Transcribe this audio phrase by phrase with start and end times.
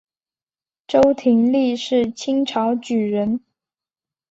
[0.87, 3.39] 周廷励是清朝举人。